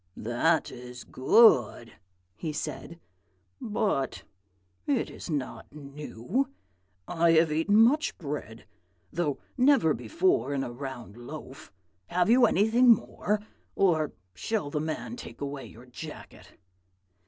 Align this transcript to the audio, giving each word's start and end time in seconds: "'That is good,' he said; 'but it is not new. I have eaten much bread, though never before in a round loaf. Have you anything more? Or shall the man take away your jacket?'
"'That 0.17 0.71
is 0.71 1.03
good,' 1.03 1.93
he 2.35 2.51
said; 2.51 2.99
'but 3.61 4.23
it 4.87 5.11
is 5.11 5.29
not 5.29 5.71
new. 5.71 6.49
I 7.07 7.33
have 7.33 7.51
eaten 7.51 7.75
much 7.79 8.17
bread, 8.17 8.65
though 9.13 9.37
never 9.59 9.93
before 9.93 10.55
in 10.55 10.63
a 10.63 10.71
round 10.71 11.15
loaf. 11.17 11.71
Have 12.07 12.31
you 12.31 12.47
anything 12.47 12.89
more? 12.91 13.41
Or 13.75 14.11
shall 14.33 14.71
the 14.71 14.81
man 14.81 15.17
take 15.17 15.39
away 15.39 15.67
your 15.67 15.85
jacket?' 15.85 16.57